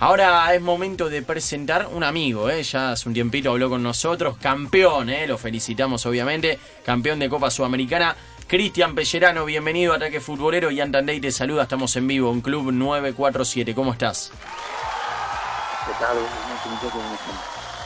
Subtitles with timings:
[0.00, 2.62] Ahora es momento de presentar un amigo, ¿eh?
[2.64, 5.26] ya hace un tiempito habló con nosotros, campeón, ¿eh?
[5.26, 8.16] lo felicitamos obviamente, campeón de Copa Sudamericana.
[8.48, 12.72] Cristian Pellerano, bienvenido a Ataque Futbolero y Antandey te saluda, estamos en vivo en Club
[12.72, 14.32] 947, ¿cómo estás?
[15.86, 16.18] ¿Qué tal?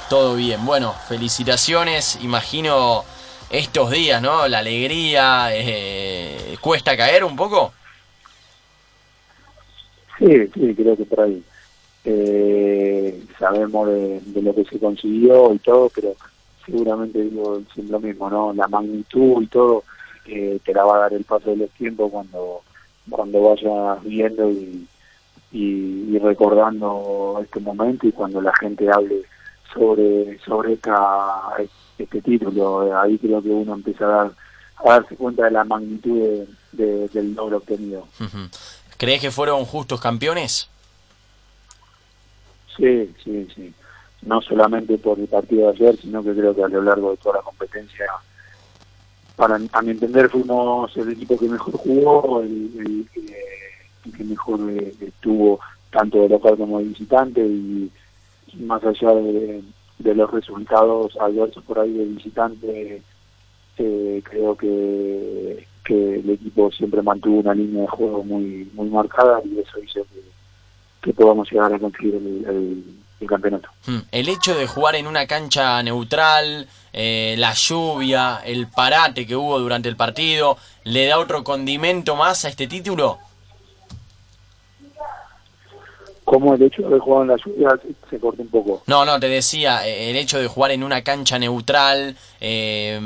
[0.09, 3.05] Todo bien, bueno, felicitaciones, imagino
[3.51, 4.49] estos días, ¿no?
[4.49, 7.73] La alegría, eh, ¿cuesta caer un poco?
[10.19, 11.45] Sí, sí, creo que por ahí.
[12.05, 16.15] Eh, sabemos de, lo que se consiguió y todo, pero
[16.65, 18.53] seguramente digo siempre lo mismo, ¿no?
[18.53, 19.85] La magnitud y todo
[20.27, 22.63] eh, te la va a dar el paso de los tiempos cuando
[23.11, 24.87] cuando vayas viendo y,
[25.51, 29.23] y, recordando este momento y cuando la gente hable
[29.73, 31.43] sobre sobre esta,
[31.99, 33.01] este título.
[33.01, 34.33] Ahí creo que uno empieza a, dar,
[34.77, 38.07] a darse cuenta de la magnitud de, del logro obtenido.
[38.97, 40.69] ¿Crees que fueron justos campeones?
[42.79, 43.75] Sí, sí, sí.
[44.23, 47.17] No solamente por el partido de ayer, sino que creo que a lo largo de
[47.17, 48.07] toda la competencia,
[49.37, 53.07] para a mi entender, fuimos el equipo que mejor jugó, el,
[54.17, 57.91] que mejor eh, estuvo tanto de local como de visitante y
[58.61, 59.63] más allá de,
[60.15, 63.03] los resultados adversos por ahí de visitante,
[63.77, 69.59] eh, creo que el equipo siempre mantuvo una línea de juego muy muy marcada y
[69.59, 70.21] eso hizo que,
[71.13, 72.85] podamos llegar a conseguir el,
[73.27, 73.69] campeonato.
[73.87, 73.99] Hmm.
[74.13, 79.59] El hecho de jugar en una cancha neutral, eh, la lluvia, el parate que hubo
[79.59, 83.19] durante el partido, ¿le da otro condimento más a este título?
[86.29, 88.83] como el hecho de jugar en la lluvia se, corta un poco.
[88.87, 93.01] No, no, te decía, eh, el hecho de jugar en una cancha neutral, eh,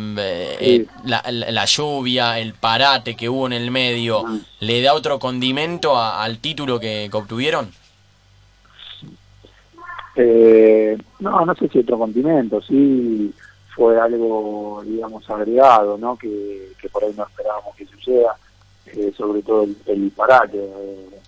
[0.60, 4.38] eh, la, lluvia, el parate que hubo en el medio, ah.
[4.58, 7.70] ¿le da otro condimento al título que, obtuvieron?
[10.16, 13.34] No, no sé si otro condimento, sí
[13.74, 16.16] fue algo, digamos, agregado, ¿no?
[16.16, 18.36] Que, por ahí no esperábamos que suceda,
[19.16, 20.68] sobre todo el, el parate,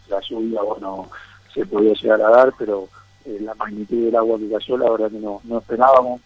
[0.09, 1.09] la lluvia, bueno
[1.55, 2.89] se podía llegar a dar, pero
[3.25, 6.21] eh, la magnitud del agua que cayó, la verdad que no, no esperábamos.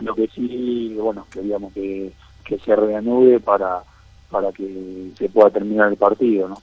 [0.00, 2.12] Lo que sí, bueno, queríamos que,
[2.44, 3.82] que se reanude para,
[4.30, 6.58] para que se pueda terminar el partido, ¿no?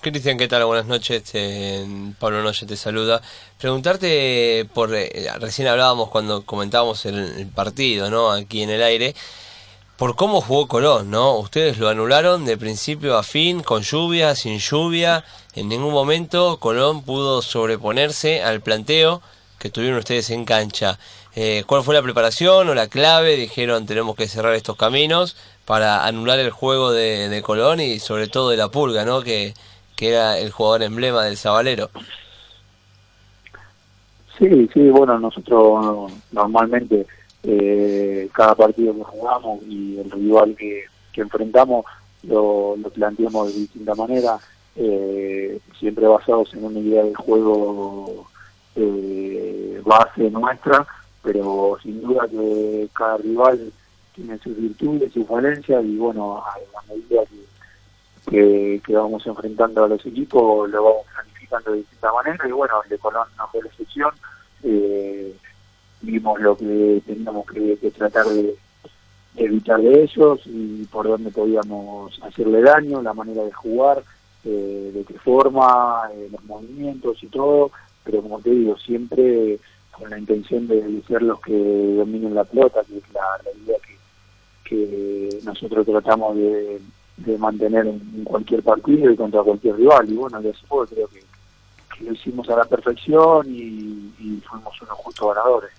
[0.00, 0.64] Cristian, ¿qué tal?
[0.64, 1.22] Buenas noches.
[2.18, 3.20] Pablo Noche te saluda.
[3.58, 4.94] Preguntarte por.
[4.94, 8.30] Eh, recién hablábamos cuando comentábamos el, el, partido, ¿no?
[8.30, 9.14] Aquí en el aire
[9.96, 11.36] por cómo jugó Colón, ¿no?
[11.36, 15.24] Ustedes lo anularon de principio a fin, con lluvia, sin lluvia.
[15.54, 19.20] En ningún momento Colón pudo sobreponerse al planteo
[19.60, 20.98] que tuvieron ustedes en cancha.
[21.36, 23.36] Eh, ¿Cuál fue la preparación o la clave?
[23.36, 28.50] Dijeron tenemos que cerrar estos caminos para anular el juego de, Colón y sobre todo
[28.50, 29.22] de la Pulga, ¿no?
[29.22, 29.54] Que,
[29.96, 31.90] que era el jugador emblema del Zabalero.
[34.38, 37.06] Sí, sí, bueno, nosotros normalmente
[37.42, 40.84] eh, cada partido que jugamos y el rival que,
[41.16, 41.84] enfrentamos
[42.22, 44.38] lo, planteamos de distinta manera,
[44.74, 48.29] eh, siempre basados en una idea de juego
[48.76, 50.86] eh, base nuestra,
[51.22, 53.72] pero sin duda que cada rival
[54.14, 57.22] tiene sus virtudes, sus falencias y bueno, a la medida
[58.28, 62.82] que, que, vamos enfrentando a los equipos lo vamos planificando de distinta manera y bueno,
[62.82, 64.10] el de Colón no fue la excepción.
[64.62, 65.34] Eh,
[66.02, 68.54] vimos lo que teníamos que, tratar de,
[69.36, 74.02] evitar de ellos y por dónde podíamos hacerle daño, la manera de jugar,
[74.44, 77.70] eh, de qué forma, eh, los movimientos y todo,
[78.04, 79.58] pero como te digo, siempre
[79.90, 83.76] con la intención de ser los que dominen la pelota, que es la, idea
[84.64, 86.80] que, nosotros tratamos de,
[87.38, 90.10] mantener en, cualquier partido y contra cualquier rival.
[90.10, 91.22] Y bueno, de eso creo que,
[92.02, 95.70] lo hicimos a la perfección y fuimos unos justos ganadores.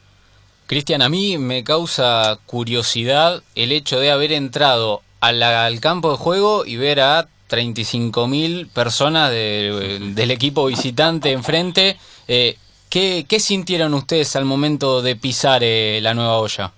[0.71, 6.65] Cristian, a mí me causa curiosidad el hecho de haber entrado al campo de juego
[6.65, 11.97] y ver a 35.000 personas del equipo visitante enfrente.
[12.27, 12.57] Eh,
[12.89, 16.71] ¿qué, sintieron ustedes al momento de pisar eh, la nueva olla?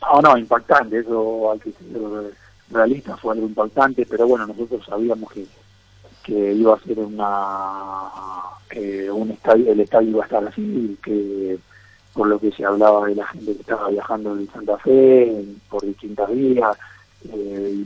[0.00, 2.34] No, no, impactante, eso hay que ser
[2.70, 5.44] realista, fue algo impactante, pero bueno, nosotros sabíamos que,
[6.22, 8.10] que iba a ser una
[8.70, 11.58] eh, un estadio, el estadio iba a estar así, que
[12.12, 15.84] por lo que se hablaba de la gente que estaba viajando en Santa Fe, por
[15.84, 16.76] distintas vías,
[17.28, 17.84] eh,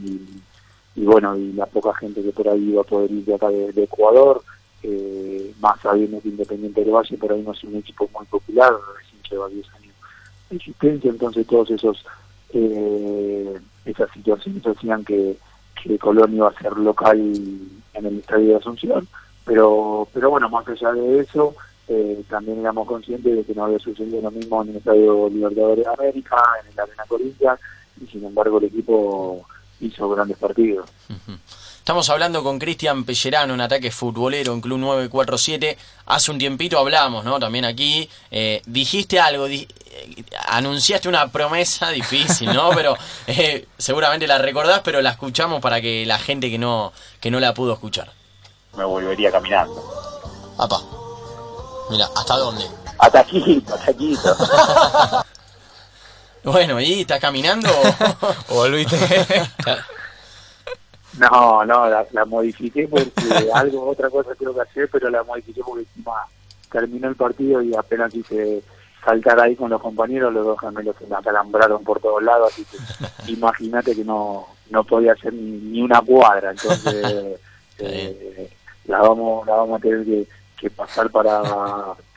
[0.97, 3.49] y, bueno, y la poca gente que por ahí iba a poder ir de acá
[3.49, 4.43] de, Ecuador,
[4.83, 8.73] eh, más sabiendo que Independiente del Valle por ahí no es un equipo muy popular,
[8.97, 9.95] recién lleva 10 años
[10.51, 12.05] de existencia, entonces todos esos
[12.53, 15.37] eh, esas situaciones hacían que,
[15.83, 19.09] que Colón iba a ser local en el Estadio de Asunción,
[19.45, 21.55] pero pero bueno, más allá de eso,
[21.87, 25.85] eh, también éramos conscientes de que no había sucedido lo mismo en el Estadio Libertadores
[25.85, 27.61] de América, en el Arena Corinthians,
[28.01, 29.47] y sin embargo el equipo
[29.81, 30.89] hizo grandes partidos.
[31.85, 35.77] Estamos hablando con Cristian Pellerano, un ataque futbolero en Club 947.
[36.07, 37.39] Hace un tiempito hablamos, ¿no?
[37.39, 38.09] También aquí.
[38.31, 39.69] Eh, dijiste algo, eh,
[40.49, 42.71] anunciaste una promesa difícil, ¿no?
[42.71, 42.97] Pero
[43.27, 46.91] eh, seguramente la recordás, pero la escuchamos para que la gente que no,
[47.21, 48.11] que no la pudo escuchar.
[48.79, 49.85] Me volvería caminando.
[50.59, 50.81] Apa.
[51.91, 52.65] Mira, ¿hasta dónde?
[52.99, 54.17] Hasta aquí, hasta aquí.
[56.45, 57.69] bueno, ¿y estás caminando
[58.49, 58.97] o volviste?
[61.19, 65.83] No, no, la, modifiqué porque algo, otra cosa tengo que hacer, pero la modifiqué porque
[65.83, 66.27] encima
[66.73, 68.63] terminó el partido y apenas quise
[69.05, 72.65] saltar ahí con los compañeros, los dos gemelos se me acalambraron por todos lados, así
[72.65, 72.79] que
[73.33, 77.39] imagínate que no, no podía hacer ni, una cuadra, entonces
[77.79, 78.51] eh,
[78.87, 80.05] la vamos la vamos a tener
[80.57, 81.43] que, pasar para,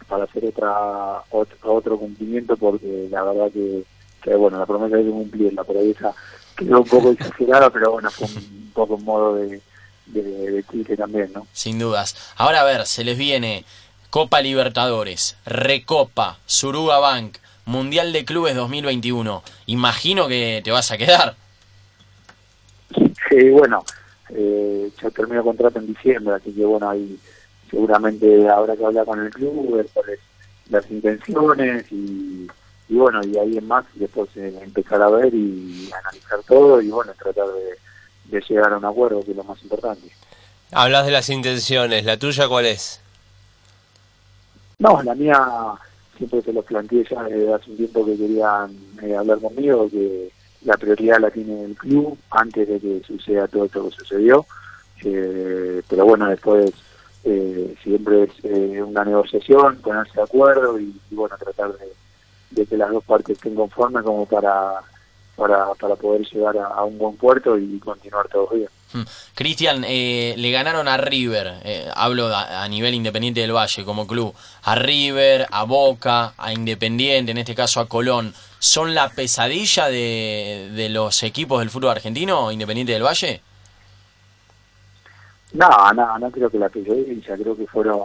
[0.08, 3.84] para hacer otra, otro, cumplimiento porque la verdad que,
[4.22, 6.14] que bueno, la promesa hay que cumplirla, pero esa
[6.56, 9.62] quedó un poco exagerada, pero bueno, fue un poco un modo de,
[10.08, 11.48] de, también, ¿no?
[11.54, 12.16] Sin dudas.
[12.36, 13.66] Ahora a ver, se les viene
[14.10, 19.44] Copa Libertadores, Recopa, Suruga Bank, Mundial de Clubes 2021.
[19.66, 21.36] Imagino que te vas a quedar.
[23.30, 23.84] Sí, bueno,
[24.30, 27.20] eh, yo termino contrato en diciembre, así que bueno, ahí
[27.70, 30.20] seguramente habrá que hablar con el club, ver cuáles
[30.70, 32.48] las intenciones y
[32.90, 36.90] y bueno, y ahí en más después eh, empezar a ver y analizar todo y
[36.90, 40.10] bueno, tratar de, llegar a un acuerdo, que es lo más importante.
[40.72, 43.02] Hablas de las intenciones, ¿la tuya cuál es?
[44.80, 45.40] No, la mía
[46.18, 50.32] siempre se los planteé ya desde hace un tiempo que querían eh, hablar conmigo, que
[50.64, 54.46] la prioridad la tiene el club antes de que suceda todo esto que sucedió.
[55.04, 56.72] Eh, pero bueno, después
[57.84, 61.92] siempre es una negociación, ponerse de acuerdo y bueno, tratar de,
[62.50, 64.82] de que las dos partes estén conformes como para,
[65.36, 68.70] para, para poder llegar a, un buen puerto y continuar todos bien.
[68.94, 69.04] Hmm.
[69.36, 74.34] Cristian, eh, le ganaron a River, eh, hablo a, nivel Independiente del Valle como club,
[74.64, 78.34] a River, a Boca, a Independiente, en este caso a Colón.
[78.60, 83.42] ¿Son la pesadilla de, de los equipos del fútbol argentino, Independiente del Valle?
[85.54, 88.02] No, no, no creo que la pesadilla, creo que fueron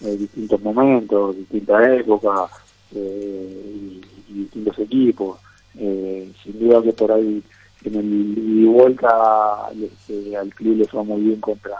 [0.00, 2.50] eh, distintos momentos, distintas épocas,
[2.94, 5.38] eh, y, distintos equipos.
[5.78, 7.42] Eh, sin duda que por ahí
[7.84, 11.76] en el y vuelta este, al club le fue muy bien contra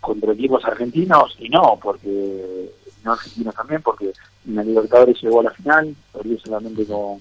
[0.00, 2.70] contra equipos argentinos y no, porque
[3.02, 4.12] no argentinos también, porque
[4.46, 5.96] en la Libertadores llegó a la final,
[6.44, 7.20] solamente con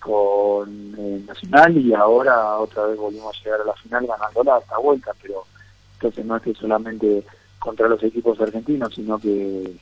[0.00, 4.78] con eh, Nacional y ahora otra vez volvimos a llegar a la final ganándola esta
[4.78, 5.44] vuelta, pero
[5.94, 7.24] entonces no es que solamente
[7.58, 9.76] contra los equipos argentinos, sino que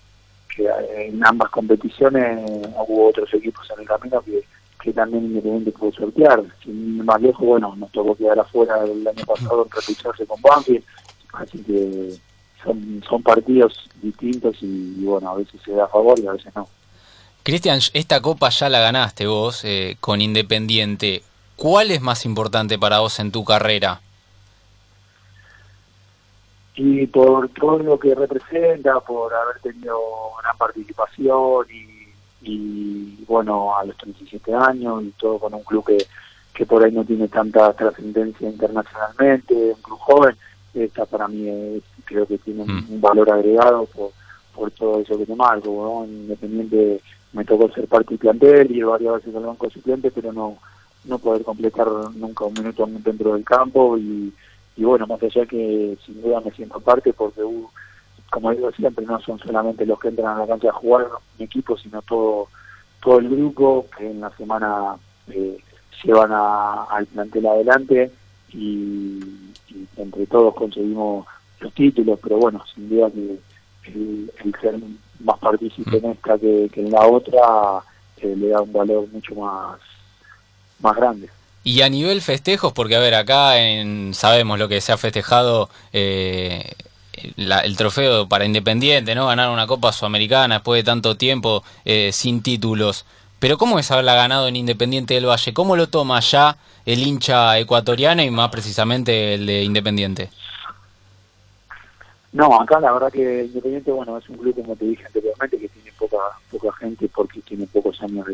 [0.59, 2.39] en ambas competiciones
[2.87, 4.43] hubo otros equipos en el camino que,
[4.83, 6.43] que también Independiente pudo sortear.
[6.63, 10.85] Sin más lejos, bueno, nos tocó quedar afuera el año pasado en repucharse con Banfield,
[11.35, 12.15] así que
[12.63, 16.55] son, son partidos distintos y, bueno, a veces se da a favor y a veces
[16.55, 16.69] no.
[17.43, 21.23] Cristian, esta copa ya la ganaste vos eh, con Independiente.
[21.57, 24.01] ¿Cuál es más importante para vos en tu carrera?
[26.81, 29.99] Y por todo lo que representa, por haber tenido
[30.41, 31.67] gran participación
[32.41, 35.99] y, bueno, a los 37 años y todo con un club que,
[36.55, 40.37] que por ahí no tiene tanta trascendencia internacionalmente, un club joven,
[40.73, 43.01] esta para mí creo que tiene un, mm.
[43.01, 44.13] valor agregado por,
[44.55, 47.01] por todo eso que te marco, Independiente
[47.33, 50.57] me tocó ser parte del plantel y varias veces al banco suplente, pero no
[51.05, 54.33] no poder completar nunca un minuto dentro del campo y
[54.79, 57.69] y bueno, más allá que sin duda me siento parte porque, uh,
[58.31, 61.47] como digo siempre, no son solamente los que entran a la cancha a jugar mi
[61.47, 62.47] equipo, sino todo
[63.03, 64.97] todo el grupo que en la semana
[65.29, 65.59] eh,
[66.05, 68.13] llevan al plantel adelante
[68.53, 69.21] y,
[69.97, 71.27] entre todos conseguimos
[71.59, 73.39] los títulos, pero bueno, sin duda que
[73.87, 74.31] el,
[74.61, 74.77] ser
[75.21, 77.83] más partícipe en esta que, en la otra
[78.19, 79.81] eh, le da un valor mucho más,
[80.81, 81.29] más grande.
[81.69, 85.69] Y a nivel festejos, porque a ver, acá en, sabemos lo que se ha festejado
[85.93, 86.73] eh,
[87.13, 89.27] el trofeo para Independiente, ¿no?
[89.27, 93.05] Ganar una Copa Sudamericana después de tanto tiempo eh, sin títulos.
[93.39, 95.53] Pero ¿cómo es haberla ganado en Independiente del Valle?
[95.53, 96.57] ¿Cómo lo toma ya
[96.87, 100.31] el hincha ecuatoriano y más precisamente el de Independiente?
[102.33, 105.69] No, acá la verdad que Independiente, bueno, es un club, como te dije anteriormente, que
[105.69, 106.17] tiene poca
[106.51, 108.27] poca gente porque tiene pocos años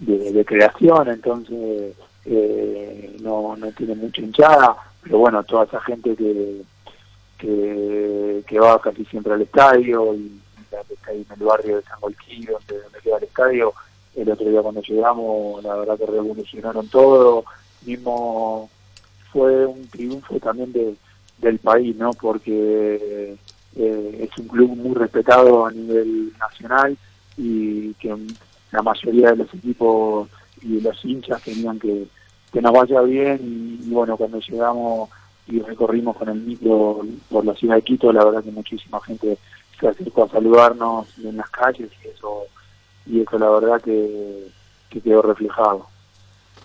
[0.00, 1.94] de, de creación, entonces
[2.24, 6.62] eh, no, no tiene mucha hinchada, pero bueno, toda esa gente que,
[7.38, 10.42] que, que va casi siempre al estadio y
[10.90, 13.74] está ahí en el barrio de San Golquí, donde, donde queda el estadio.
[14.14, 17.44] El otro día cuando llegamos, la verdad que revolucionaron todo.
[17.84, 18.70] Mismo
[19.32, 20.94] fue un triunfo también de,
[21.38, 22.12] del país, ¿no?
[22.12, 23.36] Porque
[23.76, 26.96] eh, es un club muy respetado a nivel nacional
[27.36, 28.14] y que
[28.70, 30.28] la mayoría de los equipos
[30.62, 32.06] y los hinchas querían que,
[32.52, 35.10] que nos vaya bien y, bueno, cuando llegamos
[35.46, 39.38] y recorrimos con el micro por la ciudad de Quito, la verdad que muchísima gente
[39.78, 42.44] se acercó a saludarnos en las calles y eso,
[43.06, 44.48] y eso la verdad que,
[44.88, 45.86] que quedó reflejado.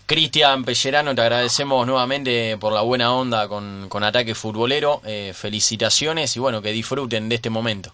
[0.08, 5.01] Cristian Pellerano, te agradecemos nuevamente por la buena onda con, con Ataque Futbolero.
[5.04, 7.92] Eh, felicitaciones y bueno, que disfruten de este momento.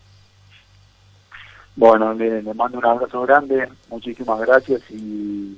[1.76, 5.58] Bueno, le, mando un abrazo grande, muchísimas gracias y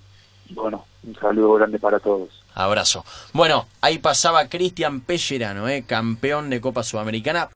[0.50, 2.30] bueno, un saludo grande para todos.
[2.54, 3.04] Abrazo.
[3.34, 7.50] Bueno, ahí pasaba Cristian Pellerano, eh, campeón de Copa Sudamericana.